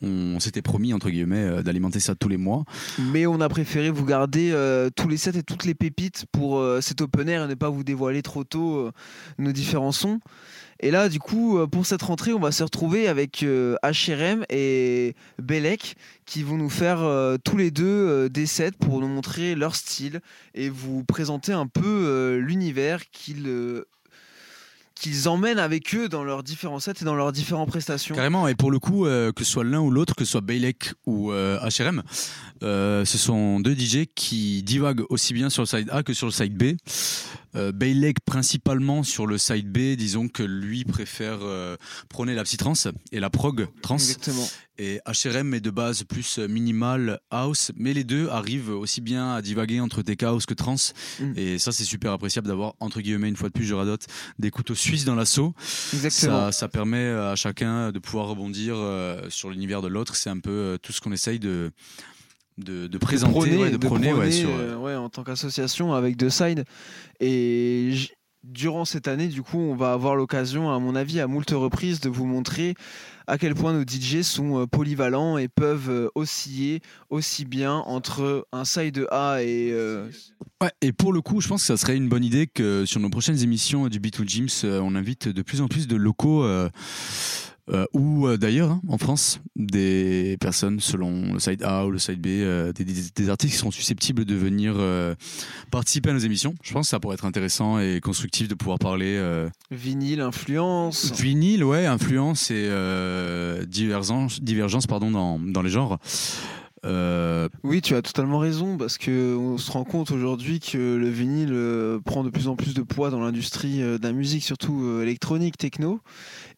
On 0.00 0.38
s'était 0.38 0.62
promis, 0.62 0.94
entre 0.94 1.10
guillemets, 1.10 1.44
euh, 1.44 1.62
d'alimenter 1.62 1.98
ça 1.98 2.14
tous 2.14 2.28
les 2.28 2.36
mois. 2.36 2.64
Mais 2.98 3.26
on 3.26 3.40
a 3.40 3.48
préféré 3.48 3.90
vous 3.90 4.04
garder 4.04 4.52
euh, 4.52 4.90
tous 4.94 5.08
les 5.08 5.16
sets 5.16 5.36
et 5.36 5.42
toutes 5.42 5.64
les 5.64 5.74
pépites 5.74 6.24
pour 6.30 6.58
euh, 6.58 6.80
cet 6.80 7.00
open 7.00 7.28
air 7.28 7.44
et 7.44 7.48
ne 7.48 7.54
pas 7.54 7.68
vous 7.68 7.82
dévoiler 7.82 8.22
trop 8.22 8.44
tôt 8.44 8.90
nos 9.38 9.52
différents 9.52 9.92
sons. 9.92 10.20
Et 10.80 10.92
là, 10.92 11.08
du 11.08 11.18
coup, 11.18 11.58
pour 11.66 11.86
cette 11.86 12.02
rentrée, 12.02 12.32
on 12.32 12.38
va 12.38 12.52
se 12.52 12.62
retrouver 12.62 13.08
avec 13.08 13.44
HRM 13.44 14.44
et 14.48 15.16
Belek 15.42 15.96
qui 16.24 16.44
vont 16.44 16.56
nous 16.56 16.70
faire 16.70 17.00
tous 17.44 17.56
les 17.56 17.72
deux 17.72 18.28
des 18.28 18.46
sets 18.46 18.72
pour 18.78 19.00
nous 19.00 19.08
montrer 19.08 19.56
leur 19.56 19.74
style 19.74 20.20
et 20.54 20.68
vous 20.68 21.02
présenter 21.02 21.52
un 21.52 21.66
peu 21.66 22.36
l'univers 22.36 23.10
qu'ils 23.10 23.82
qu'ils 25.00 25.28
emmènent 25.28 25.58
avec 25.58 25.94
eux 25.94 26.08
dans 26.08 26.24
leurs 26.24 26.42
différents 26.42 26.80
sets 26.80 26.94
et 27.00 27.04
dans 27.04 27.14
leurs 27.14 27.32
différentes 27.32 27.68
prestations. 27.68 28.14
Carrément, 28.14 28.48
et 28.48 28.54
pour 28.54 28.70
le 28.70 28.78
coup, 28.78 29.06
euh, 29.06 29.32
que 29.32 29.44
ce 29.44 29.50
soit 29.50 29.64
l'un 29.64 29.80
ou 29.80 29.90
l'autre, 29.90 30.14
que 30.14 30.24
ce 30.24 30.32
soit 30.32 30.40
Baylek 30.40 30.92
ou 31.06 31.32
euh, 31.32 31.58
HRM, 31.60 32.02
euh, 32.62 33.04
ce 33.04 33.18
sont 33.18 33.60
deux 33.60 33.74
DJ 33.74 34.06
qui 34.14 34.62
divaguent 34.62 35.04
aussi 35.10 35.34
bien 35.34 35.50
sur 35.50 35.62
le 35.62 35.66
side 35.66 35.88
A 35.90 36.02
que 36.02 36.12
sur 36.12 36.26
le 36.26 36.32
side 36.32 36.56
B. 36.56 36.76
Euh, 37.54 37.72
Baylek 37.72 38.20
principalement 38.20 39.02
sur 39.02 39.26
le 39.26 39.38
side 39.38 39.70
B, 39.70 39.96
disons 39.96 40.28
que 40.28 40.42
lui 40.42 40.84
préfère 40.84 41.38
euh, 41.42 41.76
prôner 42.08 42.34
la 42.34 42.44
psytrance 42.44 42.88
et 43.10 43.20
la 43.20 43.30
prog 43.30 43.68
trance. 43.82 44.02
Exactement. 44.10 44.46
Et 44.78 45.00
HRM 45.06 45.54
est 45.54 45.60
de 45.60 45.70
base 45.70 46.04
plus 46.04 46.38
minimal 46.38 47.20
house, 47.30 47.72
mais 47.76 47.92
les 47.92 48.04
deux 48.04 48.28
arrivent 48.28 48.70
aussi 48.70 49.00
bien 49.00 49.34
à 49.34 49.42
divaguer 49.42 49.80
entre 49.80 50.02
tech 50.02 50.22
house 50.22 50.46
que 50.46 50.54
trance. 50.54 50.92
Mm. 51.18 51.32
Et 51.36 51.58
ça, 51.58 51.72
c'est 51.72 51.84
super 51.84 52.12
appréciable 52.12 52.46
d'avoir, 52.46 52.74
entre 52.78 53.00
guillemets, 53.00 53.28
une 53.28 53.36
fois 53.36 53.48
de 53.48 53.54
plus, 53.54 53.64
je 53.64 53.74
radote, 53.74 54.06
des 54.38 54.50
couteaux 54.50 54.76
suisses 54.76 55.04
dans 55.04 55.16
l'assaut. 55.16 55.52
Ça, 55.58 56.52
ça 56.52 56.68
permet 56.68 57.08
à 57.08 57.34
chacun 57.34 57.90
de 57.90 57.98
pouvoir 57.98 58.28
rebondir 58.28 58.74
euh, 58.76 59.28
sur 59.30 59.50
l'univers 59.50 59.82
de 59.82 59.88
l'autre. 59.88 60.16
C'est 60.16 60.30
un 60.30 60.38
peu 60.38 60.50
euh, 60.50 60.78
tout 60.78 60.92
ce 60.92 61.00
qu'on 61.00 61.12
essaye 61.12 61.40
de, 61.40 61.72
de, 62.58 62.86
de 62.86 62.98
présenter, 62.98 63.32
prôner, 63.32 63.56
ouais, 63.56 63.70
de 63.70 63.76
prôner, 63.76 64.12
ouais, 64.12 64.30
sur, 64.30 64.50
euh, 64.50 64.76
ouais, 64.76 64.94
en 64.94 65.08
tant 65.08 65.24
qu'association 65.24 65.92
avec 65.92 66.16
deux 66.16 66.30
sides. 66.30 66.64
Et 67.20 67.94
durant 68.44 68.84
cette 68.84 69.08
année, 69.08 69.28
du 69.28 69.42
coup, 69.42 69.58
on 69.58 69.74
va 69.74 69.92
avoir 69.92 70.14
l'occasion, 70.14 70.72
à 70.72 70.78
mon 70.78 70.94
avis, 70.94 71.20
à 71.20 71.26
moult 71.26 71.50
reprises, 71.50 72.00
de 72.00 72.08
vous 72.08 72.26
montrer 72.26 72.74
à 73.28 73.36
quel 73.36 73.54
point 73.54 73.74
nos 73.74 73.82
DJ 73.82 74.22
sont 74.22 74.62
euh, 74.62 74.66
polyvalents 74.66 75.36
et 75.36 75.48
peuvent 75.48 75.90
euh, 75.90 76.08
osciller 76.14 76.80
aussi 77.10 77.44
bien 77.44 77.74
entre 77.74 78.46
un 78.52 78.64
side 78.64 79.06
A 79.10 79.42
et 79.42 79.70
euh, 79.70 80.08
Ouais, 80.62 80.72
et 80.80 80.92
pour 80.92 81.12
le 81.12 81.20
coup, 81.20 81.40
je 81.40 81.46
pense 81.46 81.60
que 81.60 81.66
ça 81.66 81.76
serait 81.76 81.96
une 81.96 82.08
bonne 82.08 82.24
idée 82.24 82.48
que 82.48 82.84
sur 82.84 83.00
nos 83.00 83.10
prochaines 83.10 83.40
émissions 83.42 83.86
du 83.86 84.00
B2 84.00 84.26
Gyms, 84.26 84.82
on 84.82 84.96
invite 84.96 85.28
de 85.28 85.42
plus 85.42 85.60
en 85.60 85.68
plus 85.68 85.86
de 85.86 85.94
locaux 85.94 86.44
euh, 87.70 87.84
ou 87.92 88.26
euh, 88.26 88.36
d'ailleurs 88.36 88.70
hein, 88.72 88.80
en 88.88 88.98
France 88.98 89.40
des 89.56 90.36
personnes 90.40 90.80
selon 90.80 91.32
le 91.34 91.38
side 91.40 91.62
A 91.62 91.86
ou 91.86 91.90
le 91.90 91.98
side 91.98 92.20
B, 92.20 92.26
euh, 92.28 92.72
des, 92.72 92.84
des- 92.84 92.92
des 93.14 93.28
artistes 93.28 93.52
qui 93.54 93.58
sont 93.58 93.70
susceptibles 93.70 94.24
de 94.24 94.34
venir 94.34 94.74
euh, 94.76 95.14
participer 95.70 96.10
à 96.10 96.12
nos 96.12 96.18
émissions. 96.18 96.54
Je 96.62 96.72
pense 96.72 96.86
que 96.86 96.90
ça 96.90 97.00
pourrait 97.00 97.14
être 97.14 97.24
intéressant 97.24 97.78
et 97.78 98.00
constructif 98.00 98.48
de 98.48 98.54
pouvoir 98.54 98.78
parler 98.78 99.16
euh, 99.18 99.48
vinyle, 99.70 100.20
influence. 100.20 101.12
vinyle, 101.20 101.64
ouais, 101.64 101.86
influence 101.86 102.50
et 102.50 102.66
euh, 102.68 103.64
divergence, 103.66 104.40
divergence 104.42 104.86
pardon, 104.86 105.10
dans, 105.10 105.38
dans 105.38 105.62
les 105.62 105.70
genres. 105.70 105.98
Euh, 106.84 107.48
Oui, 107.64 107.80
tu 107.82 107.94
as 107.94 108.02
totalement 108.02 108.38
raison, 108.38 108.76
parce 108.76 108.98
que 108.98 109.36
on 109.36 109.58
se 109.58 109.70
rend 109.70 109.84
compte 109.84 110.10
aujourd'hui 110.10 110.60
que 110.60 110.96
le 110.96 111.08
vinyle 111.08 111.52
euh, 111.52 111.98
prend 112.00 112.24
de 112.24 112.30
plus 112.30 112.48
en 112.48 112.56
plus 112.56 112.74
de 112.74 112.82
poids 112.82 113.10
dans 113.10 113.20
l'industrie 113.20 113.82
euh, 113.82 113.98
de 113.98 114.02
la 114.04 114.12
musique, 114.12 114.44
surtout 114.44 115.00
électronique, 115.00 115.56
techno, 115.56 116.00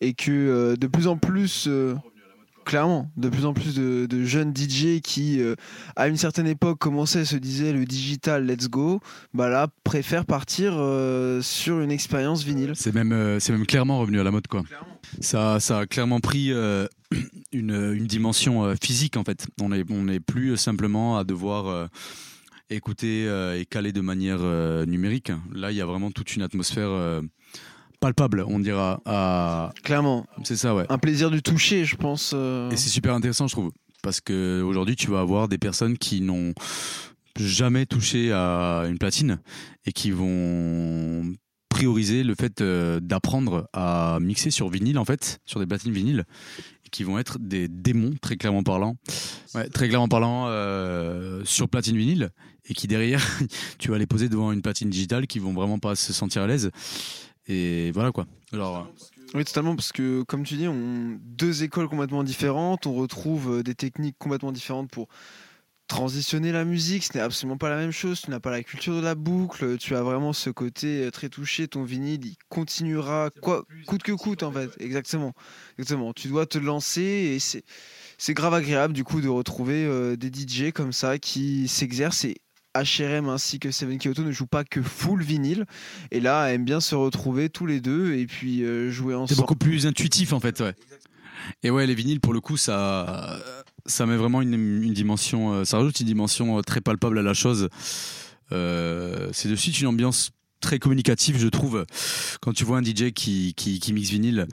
et 0.01 0.15
que 0.15 0.77
de 0.77 0.87
plus 0.87 1.07
en 1.07 1.17
plus, 1.17 1.69
clairement, 2.71 3.11
de 3.17 3.29
plus 3.29 3.47
en 3.47 3.53
plus 3.53 3.75
de, 3.75 4.07
de 4.07 4.25
jeunes 4.25 4.55
DJ 4.57 5.01
qui, 5.03 5.41
euh, 5.41 5.57
à 5.97 6.07
une 6.07 6.17
certaine 6.17 6.47
époque, 6.47 6.79
commençaient, 6.79 7.25
se 7.25 7.35
disaient 7.35 7.73
le 7.73 7.85
digital, 7.85 8.47
let's 8.47 8.69
go, 8.69 9.01
bah 9.35 9.49
là, 9.49 9.67
préfèrent 9.83 10.25
partir 10.25 10.75
euh, 10.77 11.43
sur 11.43 11.81
une 11.81 11.91
expérience 11.91 12.45
vinyle. 12.45 12.75
c'est 12.77 12.95
même, 12.95 13.11
euh, 13.11 13.41
c'est 13.41 13.53
même 13.53 13.67
clairement 13.67 13.99
revenu 13.99 14.21
à 14.21 14.23
la 14.23 14.31
mode, 14.31 14.47
quoi. 14.47 14.63
Ça, 15.21 15.59
ça 15.59 15.81
a 15.81 15.87
clairement 15.87 16.21
pris 16.21 16.51
une, 17.53 17.75
une 17.93 18.07
dimension 18.07 18.73
physique 18.81 19.17
en 19.17 19.25
fait. 19.25 19.49
On 19.61 19.71
n'est 19.71 19.85
on 19.91 20.07
plus 20.25 20.57
simplement 20.57 21.19
à 21.19 21.25
devoir 21.25 21.89
écouter 22.69 23.25
et 23.59 23.67
caler 23.67 23.91
de 23.91 24.01
manière 24.01 24.39
numérique. 24.87 25.33
Là, 25.53 25.73
il 25.73 25.77
y 25.77 25.81
a 25.81 25.87
vraiment 25.87 26.13
toute 26.13 26.37
une 26.37 26.43
atmosphère 26.43 27.21
palpable, 28.01 28.45
on 28.49 28.59
dira. 28.59 29.01
à- 29.05 29.73
Clairement. 29.85 30.27
C'est 30.45 30.57
ça, 30.57 30.75
ouais. 30.75 30.87
Un 30.89 30.99
plaisir 30.99 31.31
du 31.31 31.43
toucher, 31.43 31.85
je 31.85 31.97
pense. 31.97 32.33
euh, 32.35 32.71
Et 32.71 32.77
c'est 32.77 32.89
super 32.89 33.15
intéressant, 33.15 33.47
je 33.47 33.53
trouve. 33.53 33.71
Parce 34.03 34.21
que 34.21 34.63
aujourd'hui, 34.63 34.97
tu 34.97 35.09
vas 35.11 35.21
avoir 35.21 35.47
des 35.49 35.59
personnes 35.59 35.99
qui 35.99 36.21
n'ont 36.23 36.55
jamais 37.39 37.87
touché 37.87 38.33
à 38.33 38.85
une 38.89 38.99
platine 38.99 39.41
et 39.87 39.93
qui 39.93 40.11
vont 40.11 41.35
prioriser 41.69 42.25
le 42.25 42.35
fait 42.35 42.61
euh, 42.61 42.99
d'apprendre 43.01 43.69
à 43.73 44.19
mixer 44.21 44.51
sur 44.51 44.69
vinyle, 44.69 44.99
en 44.99 45.05
fait, 45.05 45.39
sur 45.47 45.61
des 45.61 45.67
platines 45.67 45.93
vinyles, 45.93 46.25
et 46.85 46.89
qui 46.91 47.05
vont 47.05 47.19
être 47.19 47.39
des 47.39 47.69
démons, 47.69 48.15
très 48.21 48.37
clairement 48.37 48.63
parlant. 48.65 48.97
Ouais, 49.55 49.69
très 49.69 49.89
clairement 49.89 50.09
parlant, 50.09 50.47
euh, 50.49 51.43
sur 51.45 51.69
platine 51.69 51.97
vinyle, 51.97 52.31
et 52.67 52.75
qui 52.75 52.87
derrière, 52.89 53.23
tu 53.79 53.91
vas 53.91 53.99
les 53.99 54.07
poser 54.07 54.29
devant 54.29 54.51
une 54.53 54.63
platine 54.63 54.91
digitale 54.91 55.27
qui 55.27 55.39
vont 55.39 55.53
vraiment 55.55 55.79
pas 55.79 55.95
se 55.95 56.13
sentir 56.13 56.43
à 56.43 56.47
l'aise. 56.49 56.71
Et 57.47 57.91
voilà 57.93 58.13
quoi. 58.13 58.27
Alors, 58.53 58.89
Oui, 59.35 59.45
totalement, 59.45 59.77
parce 59.77 59.93
que 59.93 60.23
comme 60.23 60.45
tu 60.45 60.55
dis, 60.57 60.69
on 60.69 61.19
deux 61.23 61.63
écoles 61.63 61.89
complètement 61.89 62.25
différentes, 62.25 62.87
on 62.87 62.95
retrouve 62.95 63.59
euh, 63.59 63.63
des 63.63 63.75
techniques 63.75 64.17
complètement 64.19 64.53
différentes 64.53 64.91
pour 64.91 65.09
transitionner 65.91 66.53
la 66.53 66.65
musique, 66.65 67.03
ce 67.03 67.19
n'est 67.19 67.25
absolument 67.25 67.57
pas 67.59 67.69
la 67.69 67.77
même 67.77 67.91
chose, 67.91 68.21
tu 68.23 68.31
n'as 68.31 68.39
pas 68.39 68.53
la 68.53 68.63
culture 68.63 68.95
de 68.95 69.01
la 69.01 69.17
boucle, 69.17 69.77
tu 69.77 69.97
as 69.97 70.03
vraiment 70.03 70.33
ce 70.33 70.49
côté 70.49 71.05
euh, 71.05 71.11
très 71.11 71.29
touché, 71.29 71.67
ton 71.67 71.83
vinyle, 71.83 72.25
il 72.25 72.37
continuera 72.49 73.31
quoi, 73.43 73.65
coûte 73.89 74.05
que 74.05 74.13
coûte 74.13 74.45
en 74.45 74.53
fait, 74.53 74.71
exactement, 74.79 75.33
exactement, 75.79 76.13
tu 76.13 76.29
dois 76.29 76.47
te 76.47 76.59
lancer 76.59 77.03
et 77.03 77.39
c'est 77.41 77.65
c'est 78.19 78.35
grave 78.35 78.55
agréable 78.55 78.95
du 78.95 79.03
coup 79.03 79.21
de 79.21 79.29
retrouver 79.29 79.85
euh, 79.85 80.15
des 80.15 80.29
DJ 80.29 80.71
comme 80.73 80.93
ça 80.93 81.19
qui 81.19 81.67
s'exercent 81.67 82.25
et 82.25 82.37
HRM 82.75 83.29
ainsi 83.29 83.59
que 83.59 83.71
Seven 83.71 83.99
Kyoto 83.99 84.23
ne 84.23 84.33
jouent 84.33 84.47
pas 84.47 84.65
que 84.65 84.83
full 84.83 85.23
vinyle 85.23 85.67
et 86.11 86.21
là 86.21 86.53
aiment 86.53 86.65
bien 86.65 86.81
se 86.81 86.95
retrouver 86.95 87.49
tous 87.51 87.67
les 87.67 87.81
deux 87.81 88.15
et 88.15 88.27
puis 88.27 88.63
euh, 88.63 88.91
jouer 88.91 89.15
c'est 89.15 89.19
ensemble. 89.19 89.41
beaucoup 89.41 89.57
plus 89.57 89.87
intuitif 89.87 90.33
en 90.33 90.41
fait, 90.41 90.61
ouais. 90.61 90.75
Et 91.63 91.71
ouais, 91.71 91.87
les 91.87 91.95
vinyles, 91.95 92.21
pour 92.21 92.33
le 92.33 92.41
coup, 92.41 92.57
ça, 92.57 93.39
ça 93.87 94.07
met 94.07 94.17
vraiment 94.17 94.43
une, 94.43 94.55
une 94.55 94.93
dimension, 94.93 95.53
euh, 95.53 95.65
ça 95.65 95.79
rajoute 95.79 96.01
une 96.01 96.07
dimension 96.07 96.59
euh, 96.59 96.63
très 96.63 96.81
palpable 96.81 97.19
à 97.19 97.23
la 97.23 97.35
chose. 97.35 97.69
Euh, 98.53 99.29
c'est 99.33 99.49
de 99.49 99.57
suite 99.57 99.81
une 99.81 99.87
ambiance 99.89 100.31
très 100.61 100.79
communicative, 100.79 101.39
je 101.39 101.49
trouve. 101.49 101.85
Quand 102.41 102.53
tu 102.53 102.65
vois 102.65 102.79
un 102.79 102.83
DJ 102.85 103.13
qui, 103.13 103.55
qui, 103.55 103.81
qui 103.81 103.93
mixe 103.93 104.11
vinyle, 104.11 104.47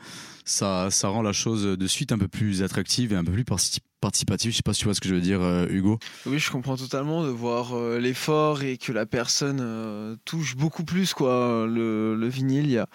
ça, 0.48 0.90
ça 0.90 1.10
rend 1.10 1.22
la 1.22 1.34
chose 1.34 1.64
de 1.64 1.88
suite 1.88 2.12
un 2.12 2.18
peu 2.18 2.28
plus 2.30 2.64
attractive 2.64 3.12
et 3.12 3.16
un 3.16 3.24
peu 3.24 3.34
plus 3.34 3.44
particip- 3.44 3.84
participative. 4.00 4.52
Je 4.52 4.56
sais 4.56 4.64
pas 4.64 4.74
si 4.74 4.80
tu 4.80 4.86
vois 4.86 4.94
ce 4.94 5.02
que 5.02 5.10
je 5.10 5.14
veux 5.16 5.22
dire, 5.22 5.42
euh, 5.42 5.68
Hugo. 5.70 6.00
Oui, 6.26 6.40
je 6.40 6.50
comprends 6.50 6.78
totalement 6.78 7.24
de 7.24 7.30
voir 7.30 7.74
euh, 7.76 8.00
l'effort 8.00 8.64
et 8.64 8.78
que 8.78 8.92
la 8.92 9.06
personne 9.06 9.60
euh, 9.62 10.16
touche 10.26 10.56
beaucoup 10.56 10.84
plus 10.84 11.14
quoi. 11.14 11.68
Le, 11.68 12.16
le 12.16 12.28
vinyle, 12.28 12.66
il 12.66 12.72
y 12.72 12.78
a 12.78 12.88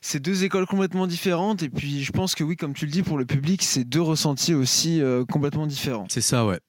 c'est 0.00 0.20
deux 0.20 0.44
écoles 0.44 0.66
complètement 0.66 1.06
différentes 1.06 1.62
et 1.62 1.70
puis 1.70 2.02
je 2.04 2.12
pense 2.12 2.34
que 2.34 2.44
oui, 2.44 2.56
comme 2.56 2.74
tu 2.74 2.84
le 2.86 2.90
dis, 2.90 3.02
pour 3.02 3.18
le 3.18 3.24
public, 3.24 3.62
c'est 3.62 3.84
deux 3.84 4.02
ressentis 4.02 4.54
aussi 4.54 5.00
euh, 5.00 5.24
complètement 5.24 5.66
différents. 5.66 6.06
C'est 6.10 6.20
ça, 6.20 6.44
ouais. 6.46 6.60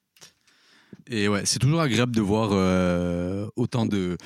Et 1.08 1.28
ouais, 1.28 1.42
c'est 1.44 1.58
toujours 1.58 1.80
agréable 1.80 2.14
de 2.14 2.20
voir 2.20 2.50
euh, 2.52 3.46
autant 3.56 3.86
de, 3.86 4.16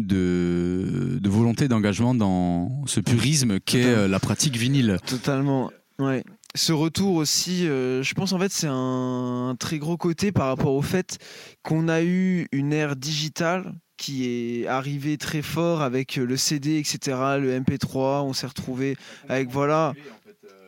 de, 0.00 1.18
de 1.20 1.28
volonté 1.28 1.68
d'engagement 1.68 2.14
dans 2.14 2.84
ce 2.86 3.00
purisme 3.00 3.60
qu'est 3.60 3.84
euh, 3.84 4.08
la 4.08 4.18
pratique 4.18 4.56
vinyle. 4.56 4.98
Totalement. 5.06 5.70
Ouais. 5.98 6.24
Ce 6.56 6.72
retour 6.72 7.14
aussi, 7.14 7.66
euh, 7.66 8.02
je 8.02 8.14
pense 8.14 8.32
en 8.32 8.38
fait 8.38 8.52
c'est 8.52 8.68
un, 8.68 9.48
un 9.50 9.56
très 9.56 9.78
gros 9.78 9.96
côté 9.96 10.32
par 10.32 10.46
rapport 10.48 10.74
au 10.74 10.82
fait 10.82 11.18
qu'on 11.62 11.88
a 11.88 12.02
eu 12.02 12.48
une 12.52 12.72
ère 12.72 12.96
digitale 12.96 13.74
qui 13.96 14.26
est 14.26 14.66
arrivée 14.66 15.16
très 15.18 15.42
fort 15.42 15.82
avec 15.82 16.16
le 16.16 16.36
CD, 16.36 16.78
etc., 16.78 16.98
le 17.40 17.58
MP3, 17.58 18.22
on 18.22 18.32
s'est 18.32 18.46
retrouvé 18.46 18.96
avec 19.28 19.48
voilà 19.50 19.94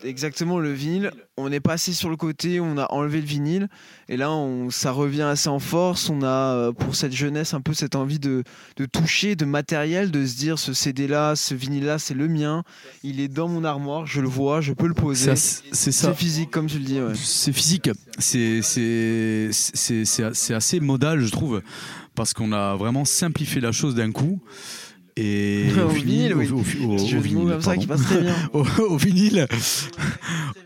exactement 0.05 0.59
le 0.59 0.73
vinyle. 0.73 1.11
On 1.37 1.53
est 1.53 1.61
passé 1.61 1.93
sur 1.93 2.09
le 2.09 2.17
côté, 2.17 2.61
on 2.61 2.79
a 2.79 2.91
enlevé 2.93 3.21
le 3.21 3.27
vinyle 3.27 3.69
et 4.09 4.17
là 4.17 4.31
on, 4.31 4.71
ça 4.71 4.91
revient 4.91 5.23
assez 5.23 5.49
en 5.49 5.59
force. 5.59 6.09
On 6.09 6.23
a 6.23 6.27
euh, 6.27 6.73
pour 6.73 6.97
cette 6.97 7.13
jeunesse 7.13 7.55
un 7.55 7.61
peu 7.61 7.75
cette 7.75 7.95
envie 7.95 8.19
de, 8.19 8.43
de 8.77 8.87
toucher, 8.87 9.37
de 9.37 9.45
matériel, 9.45 10.11
de 10.11 10.25
se 10.25 10.37
dire 10.37 10.59
ce 10.59 10.73
CD 10.73 11.07
là, 11.07 11.37
ce 11.37 11.55
vinyle 11.55 11.85
là, 11.85 11.99
c'est 11.99 12.15
le 12.15 12.29
mien. 12.29 12.63
Il 13.03 13.21
est 13.21 13.29
dans 13.29 13.49
mon 13.49 13.65
armoire, 13.65 14.07
je 14.07 14.21
le 14.21 14.29
vois, 14.29 14.61
je 14.61 14.73
peux 14.73 14.87
le 14.87 14.95
poser. 14.95 15.37
C'est 15.37 15.93
ça. 15.93 16.09
C'est 16.09 16.17
physique 16.17 16.51
comme 16.51 16.67
tu 16.67 16.79
le 16.79 16.85
dis. 16.85 17.01
Ouais. 17.01 17.15
C'est 17.15 17.53
physique. 17.53 17.91
C'est 18.19 18.63
c'est 18.63 20.55
assez 20.55 20.81
modal, 20.81 21.21
je 21.21 21.31
trouve, 21.31 21.63
parce 22.15 22.33
qu'on 22.33 22.53
a 22.53 22.77
vraiment 22.77 23.05
simplifié 23.05 23.61
la 23.61 23.73
chose 23.73 23.95
d'un 23.95 24.13
coup. 24.13 24.41
Et 25.19 25.69
Au 25.83 25.89
vinyle, 25.89 26.35
au, 26.35 26.41
au- 26.59 26.61
vinyle, 27.21 27.49
comme 27.49 27.63
ça 27.63 27.77
qui 27.79 27.87
pardon. 27.87 28.03
passe 28.03 28.13
très 28.13 28.21
bien. 28.21 28.35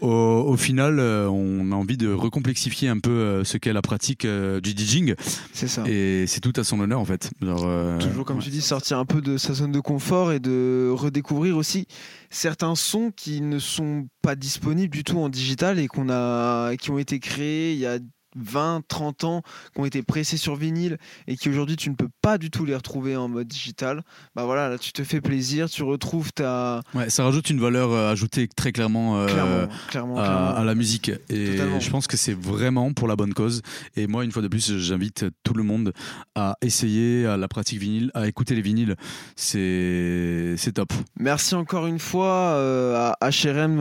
au, 0.00 0.56
final, 0.56 0.98
euh, 0.98 1.28
on 1.28 1.70
a 1.70 1.74
envie 1.76 1.96
de 1.96 2.12
recomplexifier 2.12 2.88
un 2.88 2.98
peu 2.98 3.10
euh, 3.10 3.44
ce 3.44 3.58
qu'est 3.58 3.72
la 3.72 3.82
pratique 3.82 4.24
euh, 4.24 4.60
du 4.60 4.70
DJing, 4.70 5.14
C'est 5.52 5.68
ça. 5.68 5.84
et 5.86 6.24
c'est 6.26 6.40
tout 6.40 6.52
à 6.56 6.64
son 6.64 6.80
honneur 6.80 6.98
en 6.98 7.04
fait. 7.04 7.30
Euh, 7.42 7.98
Toujours 8.00 8.24
comme 8.24 8.38
tu 8.40 8.50
dis, 8.50 8.60
sortir 8.60 8.98
un 8.98 9.04
peu 9.04 9.20
de 9.20 9.36
sa 9.36 9.54
zone 9.54 9.72
de 9.72 9.80
confort 9.80 10.32
et 10.32 10.40
de 10.40 10.90
redécouvrir 10.92 11.56
aussi 11.56 11.86
certains 12.30 12.74
sons 12.74 13.12
qui 13.14 13.40
ne 13.42 13.58
sont 13.60 14.08
pas 14.22 14.34
disponibles 14.34 14.92
du 14.92 15.04
tout 15.04 15.18
en 15.18 15.28
digital 15.28 15.78
et 15.78 15.86
qu'on 15.86 16.08
a, 16.10 16.76
qui 16.76 16.90
ont 16.90 16.98
été 16.98 17.18
créés 17.20 17.72
il 17.74 17.78
y 17.78 17.86
a 17.86 17.98
20, 18.36 18.82
30 18.88 19.24
ans, 19.24 19.42
qui 19.74 19.80
ont 19.80 19.84
été 19.84 20.02
pressés 20.02 20.36
sur 20.36 20.56
vinyle 20.56 20.98
et 21.26 21.36
qui 21.36 21.48
aujourd'hui 21.48 21.76
tu 21.76 21.90
ne 21.90 21.94
peux 21.94 22.08
pas 22.22 22.38
du 22.38 22.50
tout 22.50 22.64
les 22.64 22.74
retrouver 22.76 23.16
en 23.16 23.28
mode 23.28 23.48
digital. 23.48 24.02
Bah 24.34 24.44
voilà, 24.44 24.68
là 24.68 24.78
tu 24.78 24.92
te 24.92 25.02
fais 25.04 25.20
plaisir, 25.20 25.68
tu 25.70 25.82
retrouves 25.82 26.32
ta. 26.32 26.80
ouais, 26.94 27.10
ça 27.10 27.24
rajoute 27.24 27.50
une 27.50 27.60
valeur 27.60 27.90
euh, 27.92 28.12
ajoutée 28.12 28.48
très 28.48 28.72
clairement. 28.72 29.20
euh, 29.20 29.26
Clairement, 29.26 29.68
clairement, 29.88 30.18
à, 30.18 30.22
clairement. 30.22 30.54
à 30.56 30.64
la 30.64 30.74
musique 30.74 31.10
et 31.28 31.50
Totalement. 31.52 31.80
je 31.80 31.90
pense 31.90 32.06
que 32.06 32.16
c'est 32.16 32.36
vraiment 32.38 32.92
pour 32.92 33.08
la 33.08 33.16
bonne 33.16 33.34
cause 33.34 33.62
et 33.96 34.06
moi 34.06 34.24
une 34.24 34.32
fois 34.32 34.42
de 34.42 34.48
plus 34.48 34.76
j'invite 34.78 35.24
tout 35.44 35.54
le 35.54 35.62
monde 35.62 35.92
à 36.34 36.56
essayer 36.62 37.26
à 37.26 37.36
la 37.36 37.48
pratique 37.48 37.78
vinyle 37.80 38.10
à 38.14 38.26
écouter 38.28 38.54
les 38.54 38.62
vinyles 38.62 38.96
c'est 39.36 40.72
top 40.74 40.92
Merci 41.18 41.54
encore 41.54 41.86
une 41.86 41.98
fois 41.98 42.54
euh, 42.54 43.12
à 43.20 43.30
HRM 43.30 43.80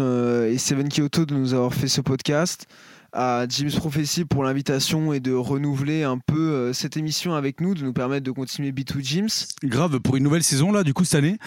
et 0.51 0.57
Seven 0.57 0.89
Kyoto 0.89 1.25
de 1.25 1.33
nous 1.35 1.53
avoir 1.53 1.73
fait 1.73 1.87
ce 1.87 2.01
podcast, 2.01 2.65
à 3.13 3.45
James 3.49 3.71
Prophecy 3.71 4.25
pour 4.25 4.43
l'invitation 4.43 5.13
et 5.13 5.19
de 5.19 5.33
renouveler 5.33 6.03
un 6.03 6.17
peu 6.17 6.39
euh, 6.39 6.73
cette 6.73 6.97
émission 6.97 7.33
avec 7.33 7.61
nous, 7.61 7.73
de 7.73 7.83
nous 7.83 7.93
permettre 7.93 8.25
de 8.25 8.31
continuer 8.31 8.71
B2 8.71 9.03
James. 9.03 9.29
grave 9.63 9.99
pour 9.99 10.15
une 10.15 10.23
nouvelle 10.23 10.43
saison 10.43 10.71
là 10.71 10.83
du 10.83 10.93
coup 10.93 11.03
cette 11.05 11.19
année 11.19 11.37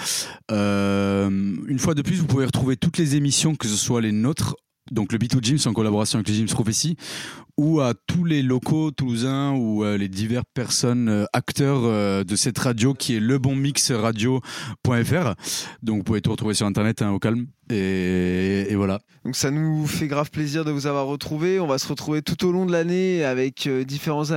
Euh, 0.51 1.29
une 1.31 1.79
fois 1.79 1.95
de 1.95 2.03
plus 2.03 2.17
vous 2.17 2.27
pouvez 2.27 2.45
retrouver 2.45 2.77
toutes 2.77 2.99
les 2.99 3.17
émissions 3.17 3.55
que 3.55 3.69
ce 3.69 3.77
soit 3.77 4.01
les 4.01 4.13
nôtres 4.13 4.57
donc 4.91 5.13
le 5.13 5.19
B2 5.19 5.43
Gyms 5.43 5.59
en 5.67 5.73
collaboration 5.73 6.19
avec 6.19 6.29
le 6.29 6.35
Gyms 6.35 6.49
Prophecy 6.49 6.97
ou 7.57 7.81
à 7.81 7.95
tous 7.95 8.25
les 8.25 8.43
locaux 8.43 8.91
toulousains 8.91 9.53
ou 9.53 9.85
euh, 9.85 9.97
les 9.97 10.09
diverses 10.09 10.45
personnes 10.55 11.09
euh, 11.09 11.25
acteurs 11.33 11.83
euh, 11.85 12.25
de 12.25 12.35
cette 12.35 12.59
radio 12.59 12.95
qui 12.95 13.15
est 13.15 13.21
lebonmixradio.fr 13.21 15.35
donc 15.83 15.99
vous 15.99 16.03
pouvez 16.03 16.21
tout 16.21 16.31
retrouver 16.31 16.55
sur 16.55 16.67
internet 16.67 17.03
hein, 17.03 17.11
au 17.11 17.19
calme 17.19 17.47
et, 17.71 18.75
voilà 18.75 19.01
Donc 19.25 19.37
ça 19.37 19.51
nous 19.51 19.87
fait 19.87 20.09
grave 20.09 20.31
plaisir 20.31 20.65
de 20.65 20.71
vous 20.71 20.87
avoir 20.87 21.07
retrouvé. 21.07 21.59
On 21.59 21.67
va 21.67 21.79
se 21.79 21.89
retrouver 21.89 22.21
tout 22.21 22.47
au 22.47 22.53
long 22.53 22.67
de 22.67 22.73
l'année 22.73 23.25
avec 23.25 23.67
différents 23.87 24.31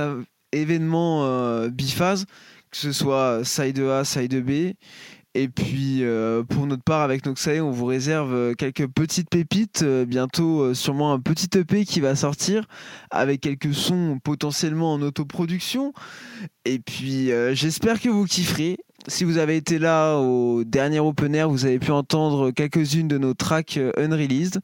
événements 0.52 1.24
euh, 1.24 1.68
biphase, 1.68 2.26
que 2.70 2.76
ce 2.76 2.92
soit 2.92 3.44
side 3.44 3.80
A, 3.80 4.04
side 4.04 4.44
B. 4.44 4.74
Et 5.38 5.48
puis 5.48 5.98
euh, 6.00 6.42
pour 6.44 6.66
notre 6.66 6.82
part 6.82 7.02
avec 7.02 7.26
Noxae, 7.26 7.60
on 7.60 7.70
vous 7.70 7.84
réserve 7.84 8.32
euh, 8.32 8.54
quelques 8.54 8.86
petites 8.86 9.28
pépites. 9.28 9.82
Euh, 9.82 10.06
bientôt 10.06 10.72
sûrement 10.72 11.12
un 11.12 11.20
petit 11.20 11.58
EP 11.58 11.84
qui 11.84 12.00
va 12.00 12.16
sortir 12.16 12.66
avec 13.10 13.42
quelques 13.42 13.74
sons 13.74 14.18
potentiellement 14.24 14.94
en 14.94 15.02
autoproduction. 15.02 15.92
Et 16.64 16.78
puis 16.78 17.30
j'espère 17.52 18.00
que 18.00 18.08
vous 18.08 18.24
kifferez. 18.24 18.78
Si 19.08 19.24
vous 19.24 19.36
avez 19.36 19.56
été 19.56 19.78
là 19.78 20.16
au 20.16 20.64
dernier 20.64 21.00
open 21.00 21.34
air, 21.34 21.50
vous 21.50 21.66
avez 21.66 21.78
pu 21.78 21.90
entendre 21.90 22.50
quelques-unes 22.50 23.08
de 23.08 23.18
nos 23.18 23.34
tracks 23.34 23.78
unreleased. 23.98 24.60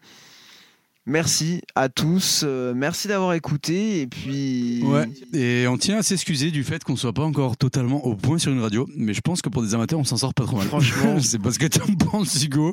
Merci 1.04 1.62
à 1.74 1.88
tous, 1.88 2.42
euh, 2.44 2.72
merci 2.76 3.08
d'avoir 3.08 3.32
écouté 3.34 4.02
et 4.02 4.06
puis 4.06 4.82
Ouais, 4.84 5.08
et 5.34 5.66
on 5.66 5.76
tient 5.76 5.98
à 5.98 6.02
s'excuser 6.04 6.52
du 6.52 6.62
fait 6.62 6.84
qu'on 6.84 6.94
soit 6.94 7.12
pas 7.12 7.24
encore 7.24 7.56
totalement 7.56 8.04
au 8.06 8.14
point 8.14 8.38
sur 8.38 8.52
une 8.52 8.60
radio, 8.60 8.88
mais 8.96 9.12
je 9.12 9.20
pense 9.20 9.42
que 9.42 9.48
pour 9.48 9.62
des 9.62 9.74
amateurs, 9.74 9.98
on 9.98 10.04
s'en 10.04 10.16
sort 10.16 10.32
pas 10.32 10.44
trop 10.44 10.58
mal. 10.58 10.68
Franchement. 10.68 11.18
c'est 11.20 11.40
parce 11.40 11.58
que 11.58 11.66
t'en 11.66 11.92
penses, 12.06 12.44
Hugo. 12.44 12.72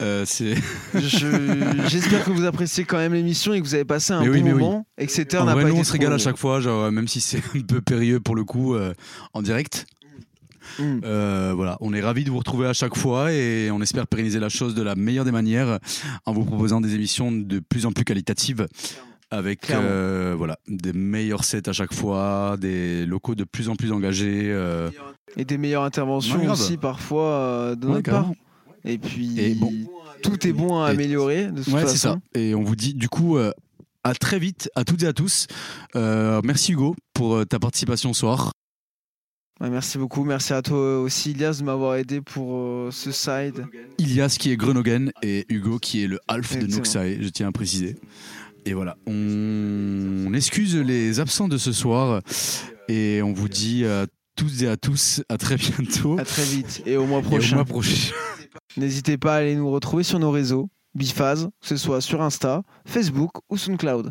Euh, 0.00 0.24
c'est 0.26 0.54
je- 0.94 1.84
j'espère 1.88 2.24
que 2.24 2.30
vous 2.30 2.46
appréciez 2.46 2.84
quand 2.84 2.96
même 2.96 3.12
l'émission 3.12 3.52
et 3.52 3.60
que 3.60 3.66
vous 3.66 3.74
avez 3.74 3.84
passé 3.84 4.14
un 4.14 4.20
Mais 4.20 4.28
bon 4.28 4.32
oui, 4.32 4.42
oui. 4.42 4.52
moment 4.52 4.86
et 4.96 5.06
que 5.06 5.12
vrai, 5.54 5.62
pas 5.64 5.68
nous, 5.68 5.74
été 5.74 5.80
on 5.80 5.84
se 5.84 5.92
régale 5.92 6.12
à 6.14 6.18
chaque 6.18 6.38
fois, 6.38 6.60
genre, 6.60 6.90
même 6.90 7.06
si 7.06 7.20
c'est 7.20 7.42
un 7.54 7.60
peu 7.60 7.82
périlleux 7.82 8.20
pour 8.20 8.34
le 8.34 8.44
coup 8.44 8.74
euh, 8.74 8.94
en 9.34 9.42
direct. 9.42 9.84
Mm. 10.78 11.00
Euh, 11.04 11.52
voilà, 11.54 11.76
on 11.80 11.92
est 11.94 12.00
ravis 12.00 12.24
de 12.24 12.30
vous 12.30 12.38
retrouver 12.38 12.66
à 12.66 12.72
chaque 12.72 12.96
fois 12.96 13.32
et 13.32 13.70
on 13.70 13.80
espère 13.82 14.06
pérenniser 14.06 14.40
la 14.40 14.48
chose 14.48 14.74
de 14.74 14.82
la 14.82 14.94
meilleure 14.94 15.24
des 15.24 15.30
manières 15.32 15.78
en 16.26 16.32
vous 16.32 16.44
proposant 16.44 16.80
des 16.80 16.94
émissions 16.94 17.32
de 17.32 17.58
plus 17.60 17.86
en 17.86 17.92
plus 17.92 18.04
qualitatives 18.04 18.66
avec 19.30 19.70
euh, 19.70 20.34
voilà 20.36 20.58
des 20.68 20.92
meilleurs 20.92 21.44
sets 21.44 21.68
à 21.68 21.72
chaque 21.72 21.94
fois, 21.94 22.56
des 22.60 23.06
locaux 23.06 23.34
de 23.34 23.44
plus 23.44 23.68
en 23.70 23.76
plus 23.76 23.90
engagés. 23.92 24.48
euh, 24.50 24.90
et 25.38 25.44
des 25.46 25.56
meilleures 25.56 25.84
interventions 25.84 26.50
aussi 26.50 26.76
parfois 26.76 27.74
de 27.78 27.86
Ouais, 27.86 27.92
notre 27.94 28.10
part. 28.10 28.30
Et 28.84 28.98
puis, 28.98 29.40
Et 29.40 29.54
bon. 29.54 29.72
tout 30.22 30.46
est 30.46 30.52
bon 30.52 30.82
à 30.82 30.88
Et- 30.88 30.94
améliorer. 30.94 31.46
De 31.46 31.62
toute 31.62 31.72
Ouais, 31.72 31.82
façon. 31.82 31.96
ça. 31.96 32.18
Et 32.34 32.54
on 32.54 32.62
vous 32.62 32.76
dit 32.76 32.92
du 32.94 33.08
coup 33.08 33.38
à 34.04 34.14
très 34.14 34.38
vite, 34.38 34.68
à 34.74 34.84
toutes 34.84 35.02
et 35.04 35.06
à 35.06 35.12
tous. 35.12 35.46
Euh, 35.96 36.40
merci 36.44 36.72
Hugo 36.72 36.94
pour 37.14 37.46
ta 37.46 37.58
participation 37.58 38.12
ce 38.12 38.20
soir. 38.20 38.52
Ouais, 39.62 39.70
merci 39.70 39.96
beaucoup. 39.96 40.24
Merci 40.24 40.52
à 40.54 40.60
toi 40.62 41.00
aussi, 41.00 41.30
Ilias, 41.30 41.58
de 41.60 41.64
m'avoir 41.64 41.94
aidé 41.94 42.20
pour 42.20 42.56
euh, 42.56 42.90
ce 42.90 43.12
side. 43.12 43.64
Ilias 43.98 44.36
qui 44.38 44.50
est 44.50 44.56
Grenogen 44.56 45.12
et 45.22 45.46
Hugo 45.48 45.78
qui 45.78 46.02
est 46.02 46.08
le 46.08 46.18
Alf 46.26 46.58
de. 46.58 46.66
Noxae, 46.66 47.22
je 47.22 47.28
tiens 47.28 47.48
à 47.48 47.52
préciser. 47.52 47.94
Et 48.66 48.74
voilà, 48.74 48.96
on, 49.06 50.24
on 50.26 50.34
excuse 50.34 50.76
les 50.76 51.20
absents 51.20 51.46
de 51.48 51.58
ce 51.58 51.72
soir 51.72 52.22
et 52.88 53.20
on 53.22 53.32
vous 53.32 53.48
dit 53.48 53.84
à 53.84 54.06
toutes 54.34 54.62
et 54.62 54.68
à 54.68 54.76
tous 54.76 55.22
à 55.28 55.38
très 55.38 55.56
bientôt. 55.56 56.18
À 56.18 56.24
très 56.24 56.44
vite 56.44 56.82
et 56.84 56.96
au 56.96 57.06
mois 57.06 57.20
Et 57.20 57.26
au 57.26 57.28
prochain. 57.28 57.54
mois 57.56 57.64
prochain. 57.64 58.12
N'hésitez 58.76 59.16
pas 59.16 59.34
à 59.34 59.38
aller 59.38 59.54
nous 59.54 59.70
retrouver 59.70 60.02
sur 60.02 60.18
nos 60.18 60.30
réseaux, 60.32 60.68
Biphase, 60.94 61.50
que 61.60 61.68
ce 61.68 61.76
soit 61.76 62.00
sur 62.00 62.20
Insta, 62.20 62.62
Facebook 62.84 63.30
ou 63.48 63.56
SoundCloud. 63.56 64.10